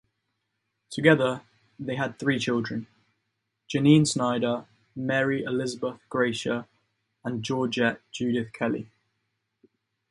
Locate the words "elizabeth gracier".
5.43-6.65